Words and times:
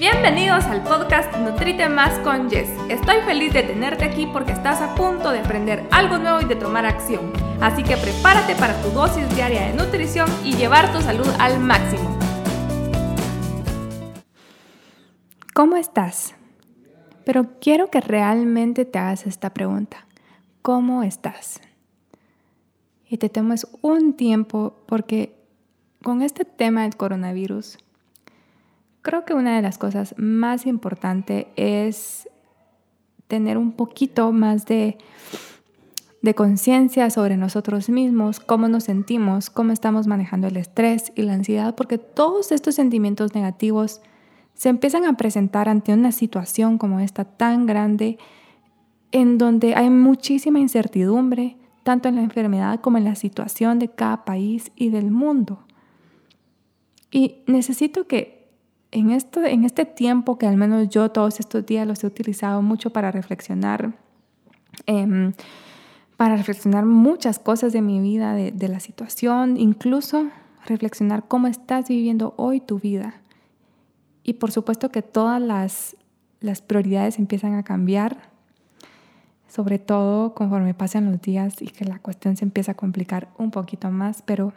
Bienvenidos 0.00 0.64
al 0.64 0.82
podcast 0.82 1.30
Nutrite 1.36 1.90
Más 1.90 2.18
con 2.20 2.48
Jess. 2.48 2.70
Estoy 2.88 3.20
feliz 3.26 3.52
de 3.52 3.64
tenerte 3.64 4.06
aquí 4.06 4.26
porque 4.32 4.52
estás 4.52 4.80
a 4.80 4.94
punto 4.94 5.30
de 5.30 5.40
aprender 5.40 5.86
algo 5.90 6.16
nuevo 6.16 6.40
y 6.40 6.46
de 6.46 6.56
tomar 6.56 6.86
acción. 6.86 7.30
Así 7.60 7.82
que 7.82 7.98
prepárate 7.98 8.54
para 8.54 8.80
tu 8.80 8.88
dosis 8.92 9.28
diaria 9.36 9.66
de 9.66 9.74
nutrición 9.74 10.26
y 10.42 10.56
llevar 10.56 10.90
tu 10.94 11.02
salud 11.02 11.28
al 11.38 11.60
máximo. 11.60 12.18
¿Cómo 15.52 15.76
estás? 15.76 16.34
Pero 17.26 17.58
quiero 17.60 17.90
que 17.90 18.00
realmente 18.00 18.86
te 18.86 18.98
hagas 18.98 19.26
esta 19.26 19.50
pregunta. 19.50 20.06
¿Cómo 20.62 21.02
estás? 21.02 21.60
Y 23.06 23.18
te 23.18 23.28
tomes 23.28 23.66
un 23.82 24.14
tiempo 24.14 24.78
porque 24.86 25.36
con 26.02 26.22
este 26.22 26.46
tema 26.46 26.84
del 26.84 26.96
coronavirus, 26.96 27.76
Creo 29.02 29.24
que 29.24 29.34
una 29.34 29.56
de 29.56 29.62
las 29.62 29.78
cosas 29.78 30.14
más 30.18 30.66
importantes 30.66 31.46
es 31.56 32.28
tener 33.28 33.56
un 33.56 33.72
poquito 33.72 34.32
más 34.32 34.66
de, 34.66 34.98
de 36.20 36.34
conciencia 36.34 37.08
sobre 37.08 37.36
nosotros 37.36 37.88
mismos, 37.88 38.40
cómo 38.40 38.68
nos 38.68 38.84
sentimos, 38.84 39.48
cómo 39.48 39.72
estamos 39.72 40.06
manejando 40.06 40.48
el 40.48 40.56
estrés 40.56 41.12
y 41.14 41.22
la 41.22 41.34
ansiedad, 41.34 41.74
porque 41.74 41.96
todos 41.96 42.52
estos 42.52 42.74
sentimientos 42.74 43.34
negativos 43.34 44.02
se 44.52 44.68
empiezan 44.68 45.06
a 45.06 45.16
presentar 45.16 45.68
ante 45.70 45.94
una 45.94 46.12
situación 46.12 46.76
como 46.76 47.00
esta 47.00 47.24
tan 47.24 47.64
grande, 47.64 48.18
en 49.12 49.38
donde 49.38 49.74
hay 49.74 49.88
muchísima 49.88 50.58
incertidumbre, 50.58 51.56
tanto 51.84 52.08
en 52.08 52.16
la 52.16 52.22
enfermedad 52.22 52.80
como 52.80 52.98
en 52.98 53.04
la 53.04 53.14
situación 53.14 53.78
de 53.78 53.88
cada 53.88 54.24
país 54.26 54.72
y 54.76 54.90
del 54.90 55.10
mundo. 55.10 55.64
Y 57.10 57.36
necesito 57.46 58.06
que 58.06 58.39
en, 58.92 59.10
esto, 59.10 59.44
en 59.44 59.64
este 59.64 59.84
tiempo 59.84 60.38
que 60.38 60.46
al 60.46 60.56
menos 60.56 60.88
yo 60.88 61.10
todos 61.10 61.40
estos 61.40 61.64
días 61.66 61.86
los 61.86 62.02
he 62.04 62.06
utilizado 62.06 62.62
mucho 62.62 62.90
para 62.90 63.10
reflexionar, 63.10 63.92
em, 64.86 65.32
para 66.16 66.36
reflexionar 66.36 66.84
muchas 66.84 67.38
cosas 67.38 67.72
de 67.72 67.82
mi 67.82 68.00
vida, 68.00 68.34
de, 68.34 68.52
de, 68.52 68.68
la 68.68 68.80
situación, 68.80 69.56
incluso 69.56 70.28
reflexionar 70.66 71.24
cómo 71.26 71.46
estás 71.46 71.88
viviendo 71.88 72.34
hoy 72.36 72.60
tu 72.60 72.78
vida. 72.78 73.14
Y 74.22 74.34
por 74.34 74.50
supuesto 74.50 74.90
que 74.90 75.02
todas 75.02 75.40
las, 75.40 75.96
las 76.40 76.60
prioridades 76.60 77.18
empiezan 77.18 77.54
a 77.54 77.62
cambiar, 77.62 78.30
sobre 79.48 79.78
todo 79.78 80.34
conforme 80.34 80.74
pasan 80.74 81.10
los 81.10 81.20
días 81.20 81.60
y 81.60 81.66
que 81.68 81.84
la 81.84 81.98
cuestión 81.98 82.36
se 82.36 82.44
empieza 82.44 82.72
a 82.72 82.76
complicar 82.76 83.28
un 83.38 83.50
poquito 83.50 83.90
más, 83.90 84.22
pero 84.22 84.52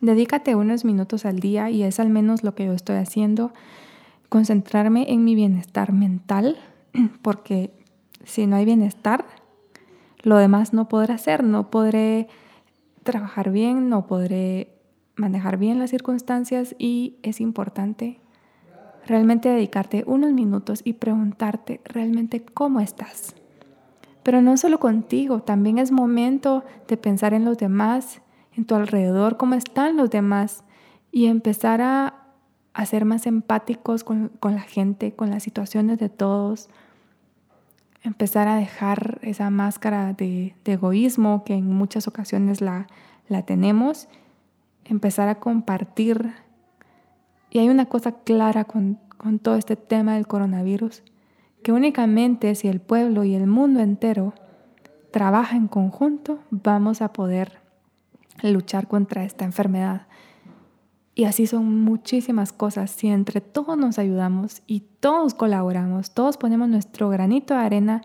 Dedícate 0.00 0.54
unos 0.54 0.84
minutos 0.84 1.24
al 1.24 1.40
día 1.40 1.70
y 1.70 1.82
es 1.82 1.98
al 1.98 2.08
menos 2.08 2.44
lo 2.44 2.54
que 2.54 2.66
yo 2.66 2.72
estoy 2.72 2.96
haciendo, 2.96 3.52
concentrarme 4.28 5.10
en 5.12 5.24
mi 5.24 5.34
bienestar 5.34 5.92
mental, 5.92 6.56
porque 7.22 7.72
si 8.24 8.46
no 8.46 8.56
hay 8.56 8.64
bienestar, 8.64 9.24
lo 10.22 10.36
demás 10.36 10.72
no 10.72 10.88
podré 10.88 11.14
hacer, 11.14 11.42
no 11.42 11.70
podré 11.70 12.28
trabajar 13.02 13.50
bien, 13.50 13.88
no 13.88 14.06
podré 14.06 14.74
manejar 15.16 15.56
bien 15.56 15.78
las 15.78 15.90
circunstancias 15.90 16.76
y 16.78 17.16
es 17.22 17.40
importante 17.40 18.20
realmente 19.06 19.48
dedicarte 19.48 20.04
unos 20.06 20.32
minutos 20.32 20.82
y 20.84 20.92
preguntarte 20.92 21.80
realmente 21.84 22.44
cómo 22.44 22.80
estás. 22.80 23.34
Pero 24.22 24.42
no 24.42 24.56
solo 24.58 24.78
contigo, 24.78 25.40
también 25.40 25.78
es 25.78 25.90
momento 25.90 26.62
de 26.86 26.98
pensar 26.98 27.32
en 27.32 27.44
los 27.44 27.56
demás 27.56 28.20
en 28.58 28.64
tu 28.64 28.74
alrededor, 28.74 29.36
cómo 29.36 29.54
están 29.54 29.96
los 29.96 30.10
demás 30.10 30.64
y 31.12 31.26
empezar 31.26 31.80
a, 31.80 32.14
ser 32.86 33.04
más 33.04 33.26
empáticos 33.26 34.04
con, 34.04 34.30
la 34.42 34.60
gente, 34.60 35.12
con 35.12 35.30
las 35.30 35.44
situaciones 35.44 35.98
de 35.98 36.08
todos. 36.08 36.68
Empezar 38.02 38.46
a 38.48 38.56
dejar 38.56 39.18
esa 39.22 39.50
máscara 39.50 40.12
de, 40.12 40.54
egoísmo 40.64 41.44
que 41.44 41.54
en 41.54 41.72
muchas 41.72 42.08
ocasiones 42.08 42.60
la, 42.60 42.88
la 43.28 43.42
tenemos. 43.42 44.08
Empezar 44.84 45.28
a 45.28 45.36
compartir. 45.36 46.32
Y 47.50 47.60
hay 47.60 47.68
una 47.68 47.86
cosa 47.86 48.12
clara 48.12 48.64
con, 48.64 48.98
con 49.16 49.38
todo 49.38 49.54
este 49.54 49.76
tema 49.76 50.14
del 50.14 50.26
coronavirus, 50.26 51.02
que 51.62 51.72
únicamente 51.72 52.54
si 52.54 52.68
el 52.68 52.80
pueblo 52.80 53.24
y 53.24 53.34
el 53.34 53.46
mundo 53.46 53.80
entero 53.80 54.34
trabaja 55.12 55.56
en 55.56 55.68
conjunto, 55.68 56.40
vamos 56.50 57.02
a 57.02 57.12
poder 57.12 57.67
luchar 58.42 58.88
contra 58.88 59.24
esta 59.24 59.44
enfermedad. 59.44 60.06
Y 61.14 61.24
así 61.24 61.46
son 61.46 61.82
muchísimas 61.82 62.52
cosas. 62.52 62.90
Si 62.90 63.08
entre 63.08 63.40
todos 63.40 63.76
nos 63.76 63.98
ayudamos 63.98 64.62
y 64.66 64.80
todos 65.00 65.34
colaboramos, 65.34 66.12
todos 66.12 66.36
ponemos 66.36 66.68
nuestro 66.68 67.08
granito 67.08 67.54
de 67.54 67.60
arena 67.60 68.02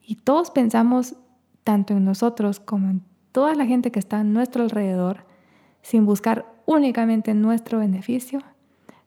y 0.00 0.16
todos 0.16 0.50
pensamos 0.50 1.16
tanto 1.64 1.94
en 1.94 2.04
nosotros 2.04 2.60
como 2.60 2.88
en 2.88 3.02
toda 3.32 3.54
la 3.54 3.66
gente 3.66 3.90
que 3.90 3.98
está 3.98 4.20
a 4.20 4.24
nuestro 4.24 4.62
alrededor, 4.62 5.24
sin 5.82 6.06
buscar 6.06 6.46
únicamente 6.66 7.34
nuestro 7.34 7.78
beneficio, 7.78 8.40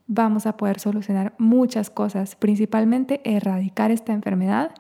vamos 0.08 0.46
a 0.46 0.58
poder 0.58 0.80
solucionar 0.80 1.34
muchas 1.38 1.90
cosas, 1.90 2.36
principalmente 2.36 3.22
erradicar 3.24 3.92
esta 3.92 4.14
enfermedad. 4.14 4.72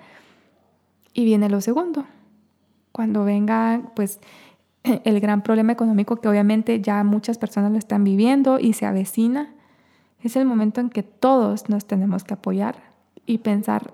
Y 1.14 1.24
viene 1.26 1.50
lo 1.50 1.62
segundo. 1.62 2.06
Cuando 2.92 3.24
venga, 3.24 3.92
pues 3.96 4.20
el 5.04 5.20
gran 5.20 5.42
problema 5.42 5.74
económico 5.74 6.18
que 6.18 6.30
obviamente 6.30 6.82
ya 6.82 7.04
muchas 7.04 7.38
personas 7.38 7.72
lo 7.72 7.78
están 7.78 8.04
viviendo 8.04 8.60
y 8.60 8.74
se 8.74 8.86
avecina, 8.86 9.54
es 10.22 10.36
el 10.36 10.46
momento 10.46 10.82
en 10.82 10.90
que 10.90 11.04
todos 11.04 11.70
nos 11.70 11.86
tenemos 11.86 12.24
que 12.24 12.34
apoyar 12.34 12.76
y 13.26 13.40
pensar 13.40 13.94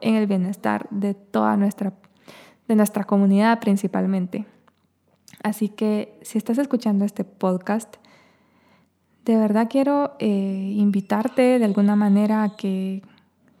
en 0.00 0.16
el 0.16 0.26
bienestar 0.26 0.88
de 0.90 1.14
toda 1.14 1.56
nuestra, 1.56 1.92
de 2.68 2.74
nuestra 2.74 3.04
comunidad 3.04 3.60
principalmente. 3.60 4.46
Así 5.42 5.68
que 5.68 6.18
si 6.22 6.38
estás 6.38 6.58
escuchando 6.58 7.04
este 7.04 7.24
podcast, 7.24 7.96
de 9.24 9.36
verdad 9.36 9.68
quiero 9.70 10.14
eh, 10.18 10.74
invitarte 10.76 11.58
de 11.58 11.64
alguna 11.64 11.96
manera 11.96 12.42
a 12.42 12.56
que 12.56 13.02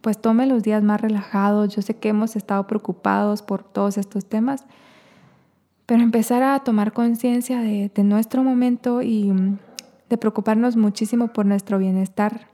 pues 0.00 0.20
tome 0.20 0.46
los 0.46 0.64
días 0.64 0.82
más 0.82 1.00
relajados. 1.00 1.74
Yo 1.74 1.82
sé 1.82 1.96
que 1.96 2.08
hemos 2.08 2.34
estado 2.34 2.66
preocupados 2.66 3.42
por 3.42 3.62
todos 3.62 3.96
estos 3.96 4.26
temas, 4.26 4.66
pero 5.92 6.04
empezar 6.04 6.42
a 6.42 6.58
tomar 6.60 6.94
conciencia 6.94 7.60
de, 7.60 7.90
nuestro 8.02 8.42
momento 8.42 9.02
y 9.02 9.24
mm, 9.24 9.58
de 10.08 10.16
preocuparnos 10.16 10.74
muchísimo 10.74 11.28
por 11.28 11.44
nuestro 11.44 11.76
bienestar 11.76 12.48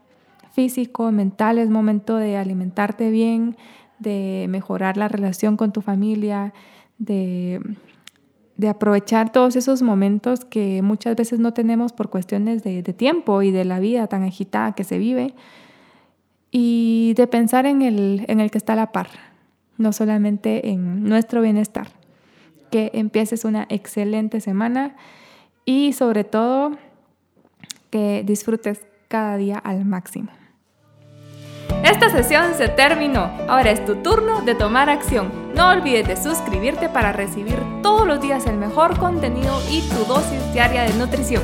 físico, 0.51 1.09
mental, 1.13 1.57
es 1.57 1.69
momento 1.69 2.17
de 2.17 2.35
alimentarte 2.35 3.09
bien, 3.11 3.55
de 3.97 4.47
mejorar 4.49 4.97
la 4.97 5.07
relación 5.07 5.55
con 5.55 5.71
tu 5.71 5.79
familia, 5.79 6.53
de, 6.97 7.61
de 8.57 8.67
aprovechar 8.67 9.31
todos 9.31 9.55
esos 9.55 9.83
momentos 9.83 10.43
que 10.43 10.81
muchas 10.81 11.15
veces 11.15 11.39
no 11.39 11.53
tenemos 11.53 11.93
por 11.93 12.09
cuestiones 12.09 12.61
de, 12.61 12.83
de, 12.83 12.91
tiempo 12.91 13.41
y 13.41 13.51
de 13.51 13.63
la 13.63 13.79
vida 13.79 14.07
tan 14.07 14.23
agitada 14.23 14.73
que 14.73 14.83
se 14.83 14.97
vive, 14.97 15.33
y 16.51 17.13
de 17.15 17.25
pensar 17.25 17.65
en 17.65 17.83
el, 17.83 18.25
en 18.27 18.41
el 18.41 18.51
que 18.51 18.57
está 18.57 18.73
a 18.73 18.75
la 18.75 18.91
par, 18.91 19.07
no 19.77 19.93
solamente 19.93 20.71
en 20.71 21.05
nuestro 21.05 21.41
bienestar 21.41 21.98
que 22.69 22.91
empieces 22.93 23.45
una 23.45 23.65
excelente 23.69 24.41
semana 24.41 24.95
y 25.65 25.93
sobre 25.93 26.23
todo 26.23 26.77
que 27.89 28.23
disfrutes 28.25 28.81
cada 29.07 29.37
día 29.37 29.57
al 29.57 29.85
máximo. 29.85 30.29
Esta 31.83 32.09
sesión 32.09 32.53
se 32.55 32.67
terminó. 32.67 33.31
Ahora 33.47 33.71
es 33.71 33.85
tu 33.85 33.95
turno 33.97 34.41
de 34.41 34.53
tomar 34.53 34.89
acción. 34.89 35.31
No 35.55 35.69
olvides 35.69 36.07
de 36.07 36.17
suscribirte 36.17 36.89
para 36.89 37.13
recibir 37.13 37.57
todos 37.81 38.05
los 38.05 38.21
días 38.21 38.45
el 38.47 38.57
mejor 38.57 38.97
contenido 38.99 39.59
y 39.69 39.81
tu 39.89 40.05
dosis 40.05 40.53
diaria 40.53 40.83
de 40.83 40.93
nutrición. 40.95 41.43